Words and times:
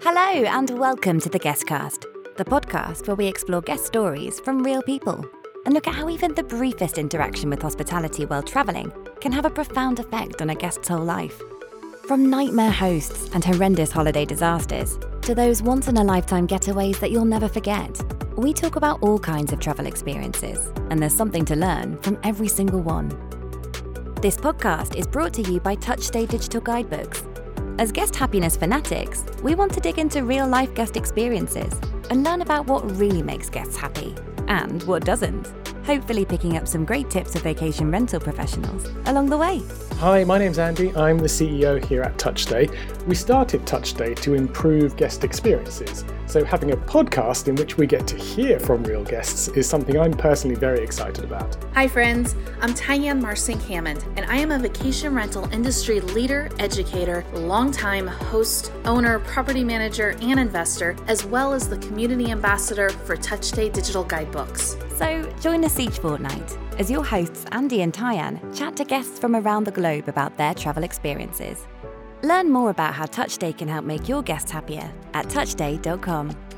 Hello, 0.00 0.44
and 0.44 0.70
welcome 0.78 1.20
to 1.20 1.28
the 1.28 1.38
Guestcast, 1.38 2.06
the 2.36 2.44
podcast 2.44 3.06
where 3.06 3.14
we 3.14 3.26
explore 3.26 3.60
guest 3.60 3.84
stories 3.84 4.40
from 4.40 4.62
real 4.62 4.82
people 4.82 5.24
and 5.64 5.74
look 5.74 5.86
at 5.86 5.94
how 5.94 6.08
even 6.08 6.34
the 6.34 6.42
briefest 6.42 6.98
interaction 6.98 7.50
with 7.50 7.62
hospitality 7.62 8.24
while 8.24 8.42
travelling 8.42 8.90
can 9.20 9.30
have 9.30 9.44
a 9.44 9.50
profound 9.50 10.00
effect 10.00 10.40
on 10.40 10.50
a 10.50 10.54
guest's 10.54 10.88
whole 10.88 11.04
life. 11.04 11.40
From 12.08 12.30
nightmare 12.30 12.70
hosts 12.70 13.30
and 13.34 13.44
horrendous 13.44 13.92
holiday 13.92 14.24
disasters 14.24 14.98
to 15.20 15.34
those 15.34 15.62
once 15.62 15.88
in 15.88 15.98
a 15.98 16.04
lifetime 16.04 16.48
getaways 16.48 16.98
that 17.00 17.10
you'll 17.10 17.24
never 17.24 17.48
forget, 17.48 18.00
we 18.36 18.52
talk 18.52 18.76
about 18.76 19.02
all 19.02 19.18
kinds 19.18 19.52
of 19.52 19.60
travel 19.60 19.86
experiences, 19.86 20.72
and 20.90 21.00
there's 21.00 21.14
something 21.14 21.44
to 21.44 21.54
learn 21.54 21.96
from 21.98 22.18
every 22.24 22.48
single 22.48 22.80
one. 22.80 23.08
This 24.20 24.36
podcast 24.36 24.96
is 24.96 25.06
brought 25.06 25.34
to 25.34 25.42
you 25.42 25.60
by 25.60 25.74
Touchstay 25.74 26.26
Digital 26.26 26.60
Guidebooks. 26.60 27.24
As 27.78 27.90
guest 27.90 28.14
happiness 28.14 28.56
fanatics, 28.56 29.24
we 29.42 29.54
want 29.54 29.72
to 29.72 29.80
dig 29.80 29.98
into 29.98 30.24
real 30.24 30.46
life 30.46 30.74
guest 30.74 30.96
experiences 30.96 31.72
and 32.10 32.22
learn 32.22 32.42
about 32.42 32.66
what 32.66 32.98
really 32.98 33.22
makes 33.22 33.48
guests 33.48 33.76
happy 33.76 34.14
and 34.46 34.82
what 34.82 35.04
doesn't. 35.04 35.46
Hopefully, 35.86 36.24
picking 36.24 36.56
up 36.56 36.68
some 36.68 36.84
great 36.84 37.08
tips 37.10 37.34
of 37.34 37.42
vacation 37.42 37.90
rental 37.90 38.20
professionals 38.20 38.88
along 39.06 39.30
the 39.30 39.38
way. 39.38 39.62
Hi, 40.02 40.24
my 40.24 40.36
name's 40.36 40.58
Andy. 40.58 40.92
I'm 40.96 41.16
the 41.16 41.28
CEO 41.28 41.80
here 41.84 42.02
at 42.02 42.18
Touchstay. 42.18 42.68
We 43.06 43.14
started 43.14 43.64
Touchstay 43.64 44.16
to 44.16 44.34
improve 44.34 44.96
guest 44.96 45.22
experiences. 45.22 46.04
So, 46.26 46.44
having 46.44 46.72
a 46.72 46.76
podcast 46.76 47.46
in 47.46 47.54
which 47.54 47.76
we 47.76 47.86
get 47.86 48.04
to 48.08 48.16
hear 48.16 48.58
from 48.58 48.82
real 48.82 49.04
guests 49.04 49.46
is 49.46 49.68
something 49.68 49.96
I'm 50.00 50.12
personally 50.12 50.56
very 50.56 50.82
excited 50.82 51.22
about. 51.22 51.56
Hi, 51.74 51.86
friends. 51.86 52.34
I'm 52.60 52.74
Tyann 52.74 53.22
Marcink 53.22 53.62
Hammond, 53.68 54.04
and 54.16 54.26
I 54.26 54.38
am 54.38 54.50
a 54.50 54.58
vacation 54.58 55.14
rental 55.14 55.48
industry 55.52 56.00
leader, 56.00 56.50
educator, 56.58 57.24
longtime 57.32 58.08
host, 58.08 58.72
owner, 58.84 59.20
property 59.20 59.62
manager, 59.62 60.16
and 60.20 60.40
investor, 60.40 60.96
as 61.06 61.24
well 61.24 61.52
as 61.52 61.68
the 61.68 61.78
community 61.78 62.32
ambassador 62.32 62.88
for 62.88 63.16
Touchstay 63.16 63.68
Digital 63.68 64.02
Guidebooks. 64.02 64.76
So, 64.96 65.32
join 65.40 65.64
us 65.64 65.78
each 65.78 66.00
fortnight 66.00 66.58
as 66.78 66.90
your 66.90 67.04
hosts 67.04 67.44
Andy 67.52 67.82
and 67.82 67.92
Tyann 67.92 68.40
chat 68.56 68.76
to 68.76 68.84
guests 68.84 69.18
from 69.18 69.36
around 69.36 69.64
the 69.64 69.70
globe 69.70 70.08
about 70.08 70.36
their 70.36 70.54
travel 70.54 70.84
experiences. 70.84 71.66
Learn 72.22 72.50
more 72.50 72.70
about 72.70 72.94
how 72.94 73.06
Touchstay 73.06 73.52
can 73.52 73.68
help 73.68 73.84
make 73.84 74.08
your 74.08 74.22
guests 74.22 74.50
happier 74.50 74.92
at 75.14 75.26
touchstay.com. 75.26 76.51